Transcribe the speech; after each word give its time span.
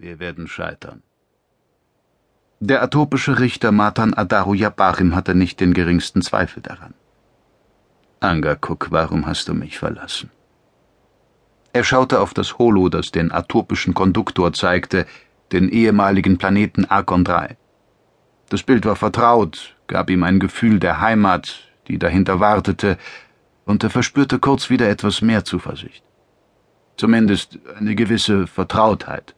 Wir 0.00 0.20
werden 0.20 0.46
scheitern. 0.46 1.02
Der 2.60 2.82
atopische 2.84 3.40
Richter 3.40 3.72
Matan 3.72 4.14
Adaru 4.14 4.54
Yabarim 4.54 5.16
hatte 5.16 5.34
nicht 5.34 5.58
den 5.58 5.74
geringsten 5.74 6.22
Zweifel 6.22 6.62
daran. 6.62 6.94
Angakuk, 8.20 8.92
warum 8.92 9.26
hast 9.26 9.48
du 9.48 9.54
mich 9.54 9.76
verlassen? 9.76 10.30
Er 11.72 11.82
schaute 11.82 12.20
auf 12.20 12.32
das 12.32 12.58
Holo, 12.58 12.88
das 12.88 13.10
den 13.10 13.32
atopischen 13.32 13.92
Konduktor 13.92 14.52
zeigte, 14.52 15.04
den 15.50 15.68
ehemaligen 15.68 16.38
Planeten 16.38 16.84
Arkon 16.84 17.24
3. 17.24 17.56
Das 18.50 18.62
Bild 18.62 18.86
war 18.86 18.96
vertraut, 18.96 19.74
gab 19.88 20.10
ihm 20.10 20.22
ein 20.22 20.38
Gefühl 20.38 20.78
der 20.78 21.00
Heimat, 21.00 21.58
die 21.88 21.98
dahinter 21.98 22.38
wartete, 22.38 22.98
und 23.64 23.82
er 23.82 23.90
verspürte 23.90 24.38
kurz 24.38 24.70
wieder 24.70 24.88
etwas 24.88 25.22
mehr 25.22 25.44
Zuversicht. 25.44 26.04
Zumindest 26.96 27.58
eine 27.76 27.96
gewisse 27.96 28.46
Vertrautheit. 28.46 29.34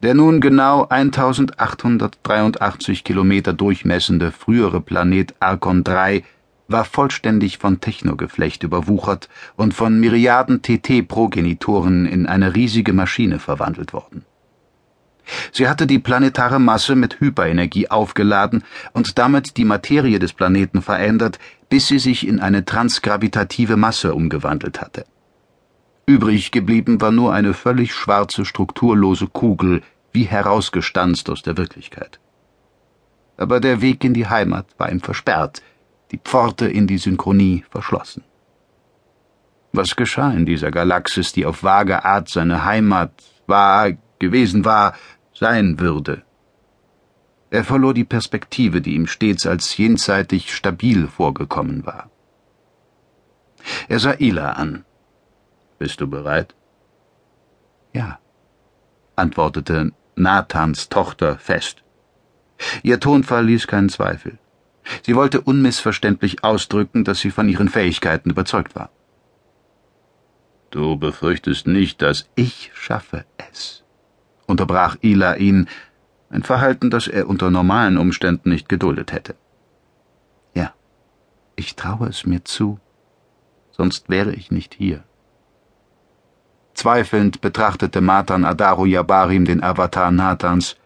Der 0.00 0.14
nun 0.14 0.40
genau 0.40 0.86
1883 0.88 3.02
Kilometer 3.02 3.52
durchmessende 3.52 4.30
frühere 4.30 4.80
Planet 4.80 5.34
Arkon 5.40 5.82
3 5.82 6.22
war 6.68 6.84
vollständig 6.84 7.58
von 7.58 7.80
Technogeflecht 7.80 8.62
überwuchert 8.62 9.28
und 9.56 9.74
von 9.74 9.98
Myriaden 9.98 10.62
TT-Progenitoren 10.62 12.06
in 12.06 12.26
eine 12.26 12.54
riesige 12.54 12.92
Maschine 12.92 13.40
verwandelt 13.40 13.92
worden. 13.92 14.24
Sie 15.50 15.68
hatte 15.68 15.88
die 15.88 15.98
planetare 15.98 16.60
Masse 16.60 16.94
mit 16.94 17.20
Hyperenergie 17.20 17.90
aufgeladen 17.90 18.62
und 18.92 19.18
damit 19.18 19.56
die 19.56 19.64
Materie 19.64 20.20
des 20.20 20.32
Planeten 20.32 20.80
verändert, 20.80 21.40
bis 21.68 21.88
sie 21.88 21.98
sich 21.98 22.24
in 22.26 22.38
eine 22.38 22.64
transgravitative 22.64 23.76
Masse 23.76 24.14
umgewandelt 24.14 24.80
hatte. 24.80 25.04
Übrig 26.08 26.52
geblieben 26.52 27.02
war 27.02 27.10
nur 27.12 27.34
eine 27.34 27.52
völlig 27.52 27.92
schwarze, 27.92 28.46
strukturlose 28.46 29.26
Kugel, 29.26 29.82
wie 30.10 30.24
herausgestanzt 30.24 31.28
aus 31.28 31.42
der 31.42 31.58
Wirklichkeit. 31.58 32.18
Aber 33.36 33.60
der 33.60 33.82
Weg 33.82 34.02
in 34.04 34.14
die 34.14 34.26
Heimat 34.26 34.66
war 34.78 34.90
ihm 34.90 35.00
versperrt, 35.00 35.60
die 36.10 36.16
Pforte 36.16 36.66
in 36.66 36.86
die 36.86 36.96
Synchronie 36.96 37.62
verschlossen. 37.68 38.24
Was 39.72 39.96
geschah 39.96 40.30
in 40.30 40.46
dieser 40.46 40.70
Galaxis, 40.70 41.34
die 41.34 41.44
auf 41.44 41.62
vage 41.62 42.02
Art 42.06 42.30
seine 42.30 42.64
Heimat 42.64 43.12
war, 43.46 43.92
gewesen 44.18 44.64
war, 44.64 44.94
sein 45.34 45.78
würde? 45.78 46.22
Er 47.50 47.64
verlor 47.64 47.92
die 47.92 48.04
Perspektive, 48.04 48.80
die 48.80 48.94
ihm 48.94 49.08
stets 49.08 49.46
als 49.46 49.76
jenseitig 49.76 50.54
stabil 50.54 51.06
vorgekommen 51.06 51.84
war. 51.84 52.08
Er 53.88 53.98
sah 53.98 54.14
Ila 54.18 54.52
an. 54.52 54.86
Bist 55.78 56.00
du 56.00 56.08
bereit? 56.08 56.54
Ja, 57.92 58.18
antwortete 59.16 59.92
Nathans 60.16 60.88
Tochter 60.88 61.38
fest. 61.38 61.82
Ihr 62.82 62.98
Tonfall 63.00 63.46
ließ 63.46 63.66
keinen 63.66 63.88
Zweifel. 63.88 64.38
Sie 65.02 65.14
wollte 65.14 65.40
unmissverständlich 65.40 66.42
ausdrücken, 66.42 67.04
dass 67.04 67.20
sie 67.20 67.30
von 67.30 67.48
ihren 67.48 67.68
Fähigkeiten 67.68 68.30
überzeugt 68.30 68.74
war. 68.74 68.90
Du 70.70 70.96
befürchtest 70.96 71.66
nicht, 71.66 72.02
dass 72.02 72.28
ich 72.34 72.70
schaffe 72.74 73.24
es, 73.50 73.84
unterbrach 74.46 74.96
Ila 75.02 75.36
ihn, 75.36 75.68
ein 76.30 76.42
Verhalten, 76.42 76.90
das 76.90 77.08
er 77.08 77.28
unter 77.28 77.50
normalen 77.50 77.96
Umständen 77.96 78.50
nicht 78.50 78.68
geduldet 78.68 79.12
hätte. 79.12 79.34
Ja, 80.54 80.74
ich 81.56 81.74
traue 81.74 82.08
es 82.08 82.26
mir 82.26 82.44
zu, 82.44 82.78
sonst 83.70 84.10
wäre 84.10 84.34
ich 84.34 84.50
nicht 84.50 84.74
hier. 84.74 85.04
Zweifelnd 86.78 87.40
betrachtete 87.40 88.00
Matan 88.00 88.44
Adaru 88.44 88.86
Yabarim 88.86 89.44
den 89.44 89.64
Avatar 89.64 90.12
Nathans. 90.12 90.76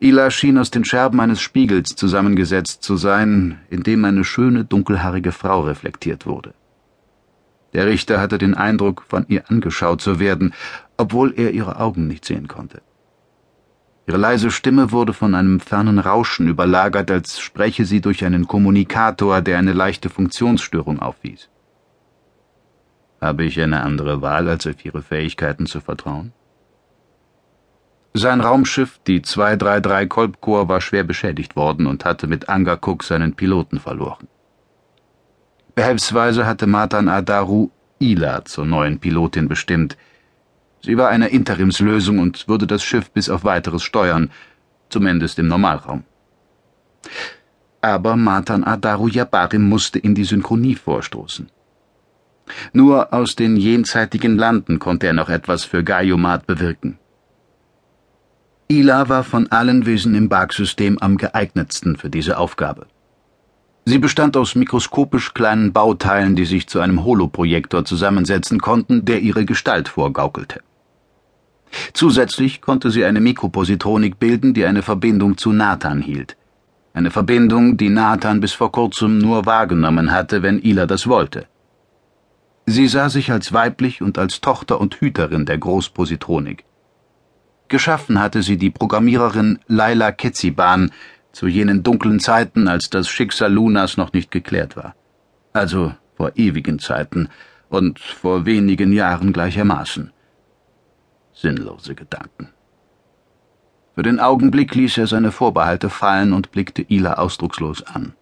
Ila 0.00 0.30
schien 0.30 0.56
aus 0.56 0.70
den 0.70 0.86
Scherben 0.86 1.20
eines 1.20 1.42
Spiegels 1.42 1.94
zusammengesetzt 1.94 2.82
zu 2.82 2.96
sein, 2.96 3.60
in 3.68 3.82
dem 3.82 4.06
eine 4.06 4.24
schöne, 4.24 4.64
dunkelhaarige 4.64 5.32
Frau 5.32 5.60
reflektiert 5.60 6.24
wurde. 6.24 6.54
Der 7.74 7.86
Richter 7.86 8.22
hatte 8.22 8.38
den 8.38 8.54
Eindruck, 8.54 9.04
von 9.06 9.26
ihr 9.28 9.50
angeschaut 9.50 10.00
zu 10.00 10.18
werden, 10.18 10.54
obwohl 10.96 11.34
er 11.36 11.50
ihre 11.50 11.78
Augen 11.78 12.06
nicht 12.06 12.24
sehen 12.24 12.48
konnte. 12.48 12.80
Ihre 14.06 14.16
leise 14.16 14.50
Stimme 14.50 14.92
wurde 14.92 15.12
von 15.12 15.34
einem 15.34 15.60
fernen 15.60 15.98
Rauschen 15.98 16.48
überlagert, 16.48 17.10
als 17.10 17.38
spreche 17.38 17.84
sie 17.84 18.00
durch 18.00 18.24
einen 18.24 18.48
Kommunikator, 18.48 19.42
der 19.42 19.58
eine 19.58 19.74
leichte 19.74 20.08
Funktionsstörung 20.08 21.00
aufwies. 21.00 21.50
Habe 23.22 23.44
ich 23.44 23.60
eine 23.60 23.82
andere 23.82 24.20
Wahl, 24.20 24.48
als 24.48 24.66
auf 24.66 24.84
ihre 24.84 25.00
Fähigkeiten 25.00 25.66
zu 25.66 25.80
vertrauen? 25.80 26.32
Sein 28.14 28.40
Raumschiff, 28.40 28.98
die 29.06 29.22
233 29.22 30.08
Kolbkor, 30.08 30.68
war 30.68 30.80
schwer 30.80 31.04
beschädigt 31.04 31.54
worden 31.54 31.86
und 31.86 32.04
hatte 32.04 32.26
mit 32.26 32.48
Angakuk 32.48 33.04
seinen 33.04 33.34
Piloten 33.34 33.78
verloren. 33.78 34.26
Behelfsweise 35.76 36.46
hatte 36.46 36.66
Matan 36.66 37.08
Adaru 37.08 37.70
Ila 38.00 38.44
zur 38.44 38.66
neuen 38.66 38.98
Pilotin 38.98 39.46
bestimmt. 39.48 39.96
Sie 40.80 40.98
war 40.98 41.08
eine 41.08 41.28
Interimslösung 41.28 42.18
und 42.18 42.48
würde 42.48 42.66
das 42.66 42.82
Schiff 42.82 43.12
bis 43.12 43.30
auf 43.30 43.44
weiteres 43.44 43.84
steuern, 43.84 44.30
zumindest 44.88 45.38
im 45.38 45.46
Normalraum. 45.46 46.02
Aber 47.80 48.16
Matan 48.16 48.64
Adaru 48.64 49.06
Yabarim 49.06 49.68
musste 49.68 50.00
in 50.00 50.16
die 50.16 50.24
Synchronie 50.24 50.74
vorstoßen. 50.74 51.48
Nur 52.72 53.12
aus 53.12 53.36
den 53.36 53.56
jenseitigen 53.56 54.36
Landen 54.36 54.78
konnte 54.78 55.06
er 55.06 55.12
noch 55.12 55.28
etwas 55.28 55.64
für 55.64 55.84
Gaiomat 55.84 56.46
bewirken. 56.46 56.98
Ila 58.68 59.08
war 59.08 59.24
von 59.24 59.50
allen 59.52 59.84
Wesen 59.84 60.14
im 60.14 60.28
Barksystem 60.28 60.98
am 60.98 61.18
geeignetsten 61.18 61.96
für 61.96 62.08
diese 62.08 62.38
Aufgabe. 62.38 62.86
Sie 63.84 63.98
bestand 63.98 64.36
aus 64.36 64.54
mikroskopisch 64.54 65.34
kleinen 65.34 65.72
Bauteilen, 65.72 66.36
die 66.36 66.44
sich 66.44 66.68
zu 66.68 66.80
einem 66.80 67.04
Holoprojektor 67.04 67.84
zusammensetzen 67.84 68.60
konnten, 68.60 69.04
der 69.04 69.20
ihre 69.20 69.44
Gestalt 69.44 69.88
vorgaukelte. 69.88 70.60
Zusätzlich 71.92 72.60
konnte 72.60 72.90
sie 72.90 73.04
eine 73.04 73.20
Mikropositronik 73.20 74.18
bilden, 74.18 74.54
die 74.54 74.64
eine 74.64 74.82
Verbindung 74.82 75.36
zu 75.36 75.52
Nathan 75.52 76.00
hielt. 76.00 76.36
Eine 76.94 77.10
Verbindung, 77.10 77.76
die 77.76 77.88
Nathan 77.88 78.40
bis 78.40 78.52
vor 78.52 78.70
kurzem 78.70 79.18
nur 79.18 79.46
wahrgenommen 79.46 80.12
hatte, 80.12 80.42
wenn 80.42 80.62
Ila 80.62 80.86
das 80.86 81.06
wollte. 81.06 81.46
Sie 82.66 82.86
sah 82.86 83.08
sich 83.08 83.32
als 83.32 83.52
weiblich 83.52 84.02
und 84.02 84.18
als 84.18 84.40
Tochter 84.40 84.80
und 84.80 85.00
Hüterin 85.00 85.46
der 85.46 85.58
Großpositronik. 85.58 86.64
Geschaffen 87.68 88.20
hatte 88.20 88.42
sie 88.42 88.56
die 88.56 88.70
Programmiererin 88.70 89.58
Laila 89.66 90.12
Ketziban 90.12 90.92
zu 91.32 91.46
jenen 91.46 91.82
dunklen 91.82 92.20
Zeiten, 92.20 92.68
als 92.68 92.90
das 92.90 93.08
Schicksal 93.08 93.52
Lunas 93.52 93.96
noch 93.96 94.12
nicht 94.12 94.30
geklärt 94.30 94.76
war. 94.76 94.94
Also 95.52 95.94
vor 96.16 96.32
ewigen 96.36 96.78
Zeiten 96.78 97.30
und 97.68 97.98
vor 97.98 98.44
wenigen 98.46 98.92
Jahren 98.92 99.32
gleichermaßen. 99.32 100.12
Sinnlose 101.32 101.94
Gedanken. 101.94 102.50
Für 103.94 104.02
den 104.02 104.20
Augenblick 104.20 104.74
ließ 104.74 104.98
er 104.98 105.06
seine 105.06 105.32
Vorbehalte 105.32 105.90
fallen 105.90 106.32
und 106.32 106.52
blickte 106.52 106.84
Ila 106.88 107.14
ausdruckslos 107.14 107.82
an. 107.82 108.14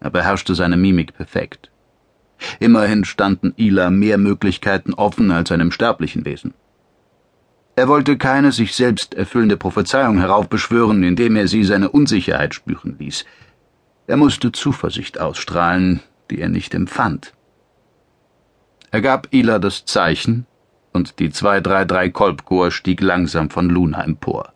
Er 0.00 0.10
beherrschte 0.10 0.54
seine 0.54 0.76
Mimik 0.76 1.14
perfekt. 1.14 1.70
Immerhin 2.60 3.04
standen 3.04 3.54
Ila 3.56 3.90
mehr 3.90 4.18
Möglichkeiten 4.18 4.94
offen 4.94 5.30
als 5.30 5.50
einem 5.52 5.70
sterblichen 5.70 6.24
Wesen. 6.24 6.54
Er 7.76 7.88
wollte 7.88 8.16
keine 8.16 8.52
sich 8.52 8.74
selbst 8.74 9.14
erfüllende 9.14 9.56
Prophezeiung 9.56 10.18
heraufbeschwören, 10.18 11.02
indem 11.02 11.36
er 11.36 11.46
sie 11.46 11.62
seine 11.62 11.90
Unsicherheit 11.90 12.54
spüren 12.54 12.96
ließ. 12.98 13.26
Er 14.06 14.16
musste 14.16 14.52
Zuversicht 14.52 15.20
ausstrahlen, 15.20 16.00
die 16.30 16.40
er 16.40 16.48
nicht 16.48 16.74
empfand. 16.74 17.32
Er 18.90 19.02
gab 19.02 19.28
Ila 19.32 19.58
das 19.58 19.84
Zeichen, 19.84 20.46
und 20.94 21.18
die 21.18 21.30
233 21.30 22.14
Kolbkor 22.14 22.70
stieg 22.70 23.02
langsam 23.02 23.50
von 23.50 23.68
Luna 23.68 24.02
empor. 24.02 24.54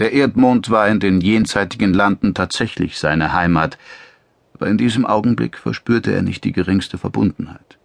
Der 0.00 0.12
Erdmond 0.12 0.70
war 0.70 0.88
in 0.88 0.98
den 0.98 1.20
jenseitigen 1.20 1.94
Landen 1.94 2.34
tatsächlich 2.34 2.98
seine 2.98 3.32
Heimat, 3.32 3.78
aber 4.56 4.68
in 4.68 4.78
diesem 4.78 5.04
Augenblick 5.04 5.58
verspürte 5.58 6.12
er 6.12 6.22
nicht 6.22 6.42
die 6.44 6.52
geringste 6.52 6.96
Verbundenheit. 6.96 7.78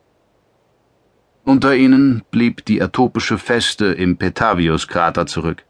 Unter 1.44 1.75
ihnen 1.75 2.23
blieb 2.31 2.63
die 2.65 2.81
atopische 2.81 3.38
Feste 3.38 3.88
im 3.88 4.15
Petavius-Krater 4.15 5.25
zurück. 5.25 5.65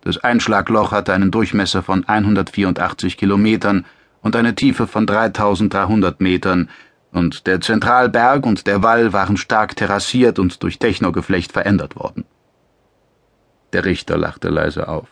Das 0.00 0.16
Einschlagloch 0.16 0.92
hatte 0.92 1.12
einen 1.12 1.30
Durchmesser 1.30 1.82
von 1.82 2.08
184 2.08 3.18
Kilometern 3.18 3.84
und 4.22 4.36
eine 4.36 4.54
Tiefe 4.54 4.86
von 4.86 5.06
3300 5.06 6.20
Metern, 6.20 6.70
und 7.12 7.48
der 7.48 7.60
Zentralberg 7.60 8.46
und 8.46 8.68
der 8.68 8.84
Wall 8.84 9.12
waren 9.12 9.36
stark 9.36 9.74
terrassiert 9.74 10.38
und 10.38 10.62
durch 10.62 10.78
Technogeflecht 10.78 11.50
verändert 11.50 11.96
worden. 11.96 12.24
Der 13.72 13.84
Richter 13.84 14.16
lachte 14.16 14.48
leise 14.48 14.88
auf. 14.88 15.08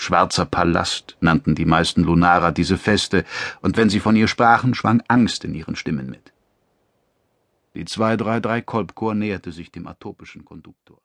Schwarzer 0.00 0.46
Palast 0.46 1.16
nannten 1.20 1.56
die 1.56 1.64
meisten 1.64 2.04
Lunarer 2.04 2.52
diese 2.52 2.78
Feste, 2.78 3.24
und 3.62 3.76
wenn 3.76 3.90
sie 3.90 3.98
von 3.98 4.14
ihr 4.14 4.28
sprachen, 4.28 4.74
schwang 4.74 5.02
Angst 5.08 5.44
in 5.44 5.54
ihren 5.54 5.74
Stimmen 5.74 6.08
mit. 6.08 6.32
Die 7.74 7.84
233 7.84 8.64
Kolbkor 8.64 9.14
näherte 9.14 9.50
sich 9.50 9.72
dem 9.72 9.88
atopischen 9.88 10.44
Konduktor. 10.44 11.00